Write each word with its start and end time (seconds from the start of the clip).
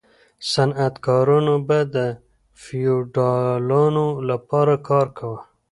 صنعتکارانو 0.51 1.55
به 1.67 1.79
د 1.95 1.97
فیوډالانو 2.61 4.07
لپاره 4.29 4.73
کار 4.89 5.07
کاوه. 5.17 5.39